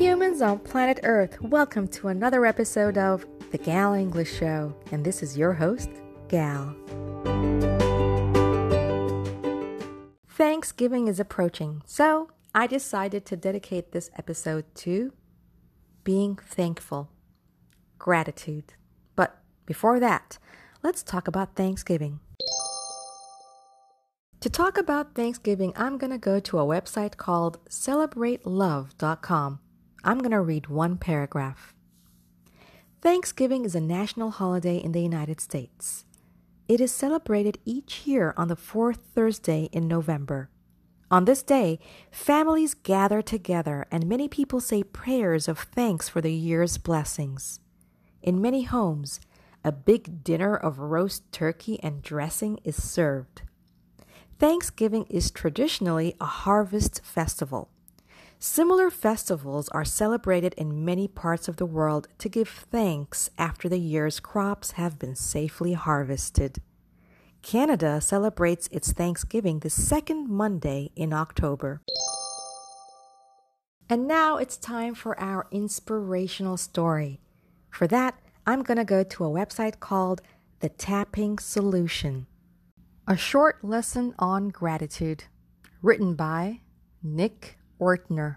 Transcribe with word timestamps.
Humans 0.00 0.40
on 0.40 0.60
planet 0.60 1.00
Earth, 1.02 1.38
welcome 1.42 1.86
to 1.88 2.08
another 2.08 2.46
episode 2.46 2.96
of 2.96 3.26
The 3.50 3.58
Gal 3.58 3.92
English 3.92 4.34
Show, 4.34 4.74
and 4.90 5.04
this 5.04 5.22
is 5.22 5.36
your 5.36 5.52
host, 5.52 5.90
Gal. 6.26 6.74
Thanksgiving 10.26 11.06
is 11.06 11.20
approaching, 11.20 11.82
so 11.84 12.30
I 12.54 12.66
decided 12.66 13.26
to 13.26 13.36
dedicate 13.36 13.92
this 13.92 14.10
episode 14.16 14.64
to 14.76 15.12
being 16.02 16.36
thankful, 16.36 17.10
gratitude. 17.98 18.72
But 19.16 19.36
before 19.66 20.00
that, 20.00 20.38
let's 20.82 21.02
talk 21.02 21.28
about 21.28 21.56
Thanksgiving. 21.56 22.20
To 24.40 24.48
talk 24.48 24.78
about 24.78 25.14
Thanksgiving, 25.14 25.74
I'm 25.76 25.98
going 25.98 26.10
to 26.10 26.16
go 26.16 26.40
to 26.40 26.58
a 26.58 26.64
website 26.64 27.18
called 27.18 27.62
celebratelove.com. 27.68 29.60
I'm 30.02 30.18
going 30.18 30.30
to 30.30 30.40
read 30.40 30.68
one 30.68 30.96
paragraph. 30.96 31.74
Thanksgiving 33.02 33.64
is 33.64 33.74
a 33.74 33.80
national 33.80 34.30
holiday 34.30 34.76
in 34.76 34.92
the 34.92 35.02
United 35.02 35.40
States. 35.40 36.04
It 36.68 36.80
is 36.80 36.92
celebrated 36.92 37.58
each 37.64 38.06
year 38.06 38.32
on 38.36 38.48
the 38.48 38.56
fourth 38.56 39.00
Thursday 39.14 39.68
in 39.72 39.88
November. 39.88 40.48
On 41.10 41.24
this 41.24 41.42
day, 41.42 41.80
families 42.10 42.74
gather 42.74 43.20
together 43.20 43.86
and 43.90 44.06
many 44.06 44.28
people 44.28 44.60
say 44.60 44.82
prayers 44.82 45.48
of 45.48 45.58
thanks 45.58 46.08
for 46.08 46.20
the 46.20 46.32
year's 46.32 46.78
blessings. 46.78 47.60
In 48.22 48.40
many 48.40 48.62
homes, 48.62 49.20
a 49.64 49.72
big 49.72 50.22
dinner 50.22 50.56
of 50.56 50.78
roast 50.78 51.30
turkey 51.32 51.78
and 51.82 52.02
dressing 52.02 52.58
is 52.64 52.82
served. 52.82 53.42
Thanksgiving 54.38 55.04
is 55.10 55.30
traditionally 55.30 56.14
a 56.20 56.26
harvest 56.26 57.04
festival. 57.04 57.70
Similar 58.42 58.88
festivals 58.88 59.68
are 59.68 59.84
celebrated 59.84 60.54
in 60.56 60.82
many 60.82 61.06
parts 61.06 61.46
of 61.46 61.58
the 61.58 61.66
world 61.66 62.08
to 62.16 62.30
give 62.30 62.48
thanks 62.48 63.28
after 63.36 63.68
the 63.68 63.78
year's 63.78 64.18
crops 64.18 64.72
have 64.72 64.98
been 64.98 65.14
safely 65.14 65.74
harvested. 65.74 66.62
Canada 67.42 68.00
celebrates 68.00 68.66
its 68.72 68.92
Thanksgiving 68.92 69.58
the 69.58 69.68
second 69.68 70.30
Monday 70.30 70.90
in 70.96 71.12
October. 71.12 71.82
And 73.90 74.08
now 74.08 74.38
it's 74.38 74.56
time 74.56 74.94
for 74.94 75.20
our 75.20 75.46
inspirational 75.50 76.56
story. 76.56 77.20
For 77.68 77.86
that, 77.88 78.14
I'm 78.46 78.62
going 78.62 78.78
to 78.78 78.84
go 78.84 79.02
to 79.02 79.24
a 79.26 79.28
website 79.28 79.80
called 79.80 80.22
The 80.60 80.70
Tapping 80.70 81.38
Solution. 81.38 82.26
A 83.06 83.18
short 83.18 83.62
lesson 83.62 84.14
on 84.18 84.48
gratitude, 84.48 85.24
written 85.82 86.14
by 86.14 86.60
Nick 87.02 87.58
Ortner. 87.80 88.36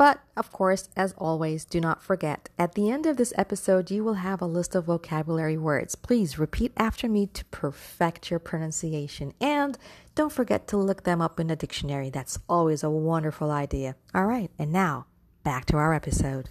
But, 0.00 0.22
of 0.34 0.50
course, 0.50 0.88
as 0.96 1.12
always, 1.18 1.66
do 1.66 1.78
not 1.78 2.02
forget, 2.02 2.48
at 2.58 2.74
the 2.74 2.90
end 2.90 3.04
of 3.04 3.18
this 3.18 3.34
episode, 3.36 3.90
you 3.90 4.02
will 4.02 4.14
have 4.14 4.40
a 4.40 4.46
list 4.46 4.74
of 4.74 4.86
vocabulary 4.86 5.58
words. 5.58 5.94
Please 5.94 6.38
repeat 6.38 6.72
after 6.78 7.06
me 7.06 7.26
to 7.26 7.44
perfect 7.46 8.30
your 8.30 8.40
pronunciation. 8.40 9.34
And 9.42 9.76
don't 10.14 10.32
forget 10.32 10.66
to 10.68 10.78
look 10.78 11.02
them 11.02 11.20
up 11.20 11.38
in 11.38 11.50
a 11.50 11.56
dictionary. 11.56 12.08
That's 12.08 12.38
always 12.48 12.82
a 12.82 12.88
wonderful 12.88 13.50
idea. 13.50 13.94
All 14.14 14.24
right, 14.24 14.50
and 14.58 14.72
now, 14.72 15.04
back 15.44 15.66
to 15.66 15.76
our 15.76 15.92
episode. 15.92 16.48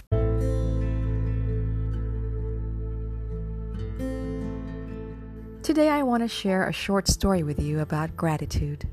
Today, 5.63 5.89
I 5.89 6.03
want 6.03 6.21
to 6.21 6.27
share 6.27 6.67
a 6.67 6.71
short 6.71 7.07
story 7.07 7.41
with 7.41 7.59
you 7.59 7.79
about 7.79 8.15
gratitude. 8.15 8.87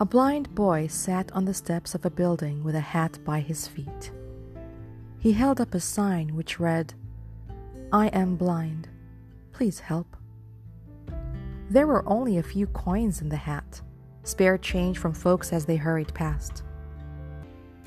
A 0.00 0.06
blind 0.06 0.54
boy 0.54 0.86
sat 0.86 1.30
on 1.32 1.44
the 1.44 1.52
steps 1.52 1.94
of 1.94 2.06
a 2.06 2.10
building 2.10 2.64
with 2.64 2.74
a 2.74 2.80
hat 2.80 3.18
by 3.22 3.40
his 3.40 3.68
feet. 3.68 4.10
He 5.18 5.32
held 5.32 5.60
up 5.60 5.74
a 5.74 5.80
sign 5.80 6.34
which 6.34 6.58
read, 6.58 6.94
I 7.92 8.06
am 8.06 8.36
blind. 8.36 8.88
Please 9.52 9.78
help. 9.78 10.16
There 11.68 11.86
were 11.86 12.08
only 12.08 12.38
a 12.38 12.42
few 12.42 12.66
coins 12.68 13.20
in 13.20 13.28
the 13.28 13.36
hat, 13.36 13.82
spare 14.22 14.56
change 14.56 14.96
from 14.96 15.12
folks 15.12 15.52
as 15.52 15.66
they 15.66 15.76
hurried 15.76 16.14
past. 16.14 16.62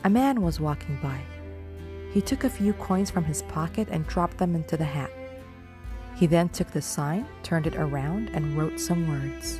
A 0.03 0.09
man 0.09 0.43
was 0.43 0.59
walking 0.59 0.99
by. 1.01 1.19
He 2.11 2.21
took 2.21 2.43
a 2.43 2.49
few 2.49 2.73
coins 2.73 3.09
from 3.09 3.23
his 3.23 3.41
pocket 3.41 3.87
and 3.89 4.05
dropped 4.05 4.37
them 4.37 4.53
into 4.53 4.77
the 4.77 4.85
hat. 4.85 5.09
He 6.15 6.27
then 6.27 6.49
took 6.49 6.69
the 6.69 6.81
sign, 6.83 7.25
turned 7.41 7.65
it 7.65 7.75
around, 7.75 8.29
and 8.35 8.55
wrote 8.55 8.79
some 8.79 9.07
words. 9.09 9.57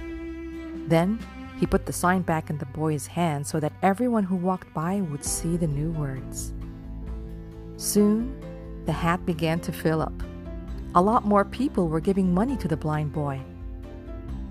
Then 0.87 1.17
he 1.59 1.65
put 1.65 1.85
the 1.85 1.93
sign 1.93 2.21
back 2.21 2.49
in 2.49 2.57
the 2.57 2.65
boy's 2.67 3.07
hand 3.07 3.45
so 3.45 3.59
that 3.59 3.73
everyone 3.81 4.23
who 4.23 4.35
walked 4.35 4.73
by 4.73 5.01
would 5.01 5.23
see 5.23 5.57
the 5.57 5.67
new 5.67 5.91
words. 5.91 6.53
Soon, 7.77 8.39
the 8.85 8.91
hat 8.91 9.25
began 9.25 9.59
to 9.61 9.71
fill 9.71 10.01
up. 10.01 10.13
A 10.95 11.01
lot 11.01 11.25
more 11.25 11.45
people 11.45 11.87
were 11.87 11.99
giving 11.99 12.33
money 12.33 12.55
to 12.57 12.67
the 12.67 12.77
blind 12.77 13.13
boy. 13.13 13.41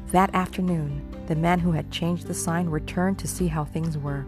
That 0.09 0.35
afternoon, 0.35 1.07
the 1.27 1.37
man 1.37 1.59
who 1.59 1.73
had 1.73 1.91
changed 1.91 2.27
the 2.27 2.35
sign 2.35 2.69
returned 2.69 3.19
to 3.21 3.29
see 3.29 3.47
how 3.47 3.65
things 3.65 3.97
were. 3.97 4.27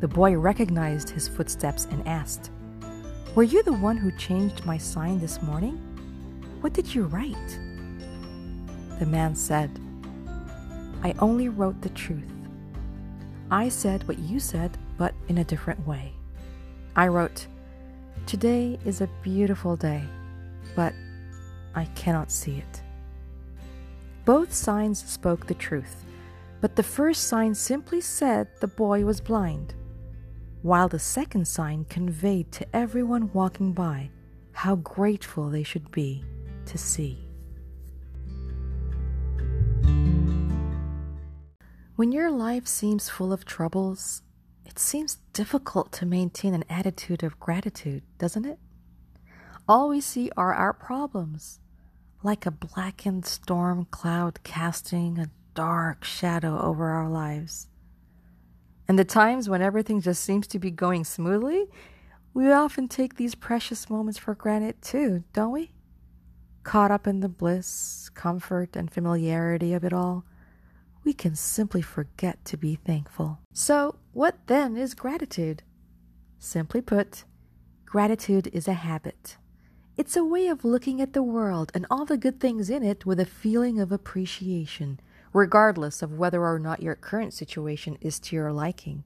The 0.00 0.08
boy 0.08 0.36
recognized 0.36 1.10
his 1.10 1.28
footsteps 1.28 1.86
and 1.86 2.06
asked, 2.06 2.50
Were 3.34 3.42
you 3.42 3.62
the 3.62 3.72
one 3.72 3.96
who 3.96 4.10
changed 4.12 4.64
my 4.64 4.78
sign 4.78 5.18
this 5.18 5.42
morning? 5.42 5.74
What 6.60 6.72
did 6.72 6.94
you 6.94 7.04
write? 7.04 7.58
The 8.98 9.06
man 9.06 9.34
said, 9.34 9.80
I 11.04 11.14
only 11.18 11.50
wrote 11.50 11.82
the 11.82 11.90
truth. 11.90 12.32
I 13.50 13.68
said 13.68 14.08
what 14.08 14.18
you 14.18 14.40
said, 14.40 14.78
but 14.96 15.14
in 15.28 15.38
a 15.38 15.44
different 15.44 15.86
way. 15.86 16.14
I 16.96 17.08
wrote, 17.08 17.46
Today 18.26 18.78
is 18.86 19.02
a 19.02 19.10
beautiful 19.22 19.76
day, 19.76 20.02
but 20.74 20.94
I 21.74 21.84
cannot 21.94 22.30
see 22.30 22.56
it. 22.56 22.82
Both 24.24 24.54
signs 24.54 25.04
spoke 25.04 25.46
the 25.46 25.54
truth, 25.54 26.06
but 26.62 26.74
the 26.74 26.82
first 26.82 27.24
sign 27.24 27.54
simply 27.54 28.00
said 28.00 28.48
the 28.60 28.66
boy 28.66 29.04
was 29.04 29.20
blind, 29.20 29.74
while 30.62 30.88
the 30.88 30.98
second 30.98 31.46
sign 31.46 31.84
conveyed 31.90 32.50
to 32.52 32.66
everyone 32.74 33.30
walking 33.34 33.72
by 33.72 34.08
how 34.52 34.76
grateful 34.76 35.50
they 35.50 35.64
should 35.64 35.90
be 35.90 36.24
to 36.64 36.78
see. 36.78 37.23
When 41.96 42.10
your 42.10 42.28
life 42.28 42.66
seems 42.66 43.08
full 43.08 43.32
of 43.32 43.44
troubles, 43.44 44.22
it 44.66 44.80
seems 44.80 45.18
difficult 45.32 45.92
to 45.92 46.06
maintain 46.06 46.52
an 46.52 46.64
attitude 46.68 47.22
of 47.22 47.38
gratitude, 47.38 48.02
doesn't 48.18 48.44
it? 48.44 48.58
All 49.68 49.90
we 49.90 50.00
see 50.00 50.28
are 50.36 50.52
our 50.52 50.72
problems, 50.72 51.60
like 52.20 52.46
a 52.46 52.50
blackened 52.50 53.26
storm 53.26 53.86
cloud 53.92 54.42
casting 54.42 55.20
a 55.20 55.30
dark 55.54 56.02
shadow 56.02 56.60
over 56.60 56.88
our 56.88 57.08
lives. 57.08 57.68
And 58.88 58.98
the 58.98 59.04
times 59.04 59.48
when 59.48 59.62
everything 59.62 60.00
just 60.00 60.24
seems 60.24 60.48
to 60.48 60.58
be 60.58 60.72
going 60.72 61.04
smoothly, 61.04 61.66
we 62.34 62.50
often 62.50 62.88
take 62.88 63.14
these 63.14 63.36
precious 63.36 63.88
moments 63.88 64.18
for 64.18 64.34
granted 64.34 64.82
too, 64.82 65.22
don't 65.32 65.52
we? 65.52 65.70
Caught 66.64 66.90
up 66.90 67.06
in 67.06 67.20
the 67.20 67.28
bliss, 67.28 68.10
comfort, 68.14 68.74
and 68.74 68.90
familiarity 68.90 69.74
of 69.74 69.84
it 69.84 69.92
all 69.92 70.24
we 71.04 71.12
can 71.12 71.34
simply 71.34 71.82
forget 71.82 72.44
to 72.46 72.56
be 72.56 72.76
thankful. 72.76 73.38
So, 73.52 73.96
what 74.12 74.46
then 74.46 74.76
is 74.76 74.94
gratitude? 74.94 75.62
Simply 76.38 76.80
put, 76.80 77.24
gratitude 77.84 78.48
is 78.52 78.66
a 78.66 78.74
habit. 78.74 79.36
It's 79.96 80.16
a 80.16 80.24
way 80.24 80.48
of 80.48 80.64
looking 80.64 81.00
at 81.00 81.12
the 81.12 81.22
world 81.22 81.70
and 81.74 81.86
all 81.90 82.04
the 82.04 82.16
good 82.16 82.40
things 82.40 82.68
in 82.68 82.82
it 82.82 83.06
with 83.06 83.20
a 83.20 83.26
feeling 83.26 83.78
of 83.78 83.92
appreciation, 83.92 84.98
regardless 85.32 86.02
of 86.02 86.18
whether 86.18 86.44
or 86.44 86.58
not 86.58 86.82
your 86.82 86.96
current 86.96 87.32
situation 87.32 87.96
is 88.00 88.18
to 88.20 88.36
your 88.36 88.52
liking. 88.52 89.04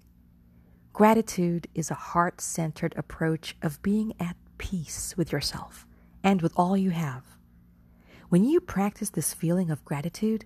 Gratitude 0.93 1.69
is 1.75 1.91
a 1.91 1.95
heart 1.95 2.41
centered 2.41 2.95
approach 2.97 3.57
of 3.61 3.83
being 3.83 4.15
at 4.19 4.37
peace 4.57 5.15
with 5.17 5.31
yourself 5.31 5.87
and 6.25 6.43
with 6.43 6.53
all 6.57 6.77
you 6.77 6.91
have. 6.91 7.25
When 8.31 8.45
you 8.45 8.61
practice 8.61 9.11
this 9.11 9.33
feeling 9.33 9.71
of 9.71 9.85
gratitude, 9.85 10.45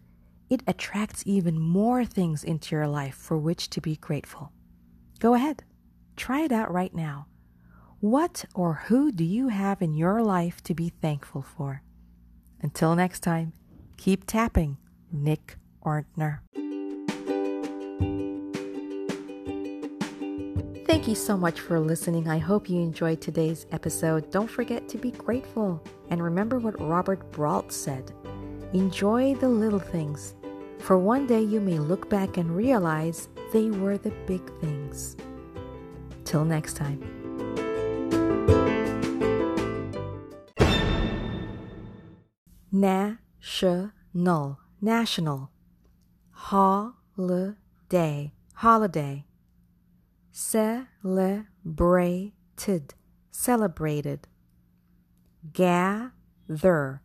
it 0.52 0.62
attracts 0.66 1.22
even 1.24 1.58
more 1.58 2.04
things 2.04 2.44
into 2.44 2.76
your 2.76 2.86
life 2.86 3.14
for 3.14 3.38
which 3.38 3.70
to 3.70 3.80
be 3.80 3.96
grateful. 3.96 4.52
Go 5.18 5.32
ahead, 5.32 5.64
try 6.14 6.42
it 6.42 6.52
out 6.52 6.70
right 6.70 6.94
now. 6.94 7.26
What 8.00 8.44
or 8.54 8.74
who 8.74 9.10
do 9.10 9.24
you 9.24 9.48
have 9.48 9.80
in 9.80 9.94
your 9.94 10.22
life 10.22 10.62
to 10.64 10.74
be 10.74 10.90
thankful 10.90 11.40
for? 11.40 11.80
Until 12.60 12.94
next 12.94 13.20
time, 13.20 13.54
keep 13.96 14.26
tapping. 14.26 14.76
Nick 15.10 15.56
Ortner. 15.86 16.40
Thank 20.86 21.08
you 21.08 21.14
so 21.14 21.34
much 21.38 21.60
for 21.60 21.80
listening. 21.80 22.28
I 22.28 22.36
hope 22.36 22.68
you 22.68 22.80
enjoyed 22.80 23.22
today's 23.22 23.64
episode. 23.72 24.30
Don't 24.30 24.50
forget 24.50 24.86
to 24.90 24.98
be 24.98 25.12
grateful 25.12 25.82
and 26.10 26.22
remember 26.22 26.58
what 26.58 26.78
Robert 26.78 27.32
Brault 27.32 27.72
said 27.72 28.12
enjoy 28.74 29.34
the 29.34 29.48
little 29.48 29.78
things 29.78 30.34
For 30.82 30.98
one 30.98 31.26
day 31.28 31.40
you 31.40 31.60
may 31.60 31.78
look 31.78 32.10
back 32.10 32.36
and 32.38 32.56
realize 32.56 33.28
they 33.52 33.70
were 33.70 33.96
the 33.98 34.10
big 34.26 34.42
things. 34.60 35.16
Till 36.24 36.44
next 36.44 36.74
time. 36.74 37.00
National, 42.72 44.58
national, 44.80 45.52
holiday, 46.32 47.54
holiday, 48.54 49.24
celebrated, 50.32 51.44
celebrated, 53.30 54.26
gather, 55.52 57.02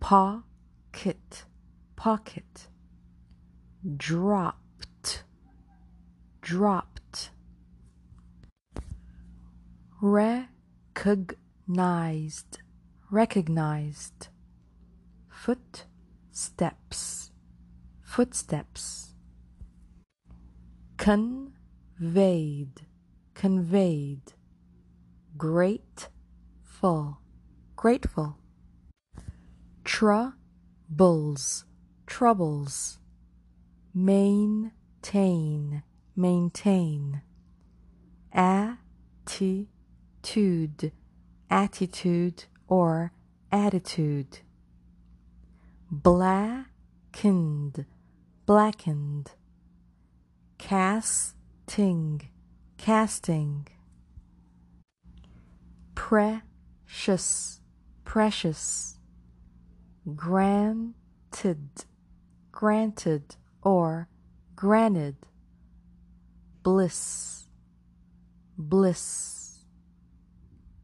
pocket, 0.00 1.44
pocket, 1.96 2.68
dropped, 3.96 5.24
dropped, 6.40 6.95
recognized, 10.00 12.58
recognized, 13.10 14.28
footsteps, 15.30 17.30
footsteps, 18.02 19.14
conveyed, 20.98 22.82
conveyed, 23.34 24.34
grateful, 25.38 27.18
grateful, 27.74 28.36
troubles, 29.82 31.64
troubles, 32.06 32.98
maintain, 33.94 35.82
maintain, 36.14 37.22
attitude, 38.34 39.68
attitude, 41.50 42.46
or 42.66 43.12
attitude, 43.52 44.40
blackened, 45.88 47.86
blackened, 48.44 49.30
casting, 50.58 52.28
casting, 52.76 53.68
precious, 55.94 57.60
precious, 58.04 58.98
granted, 60.16 61.68
granted, 62.50 63.36
or 63.62 64.08
granted, 64.56 65.16
bliss, 66.64 67.46
bliss, 68.58 69.35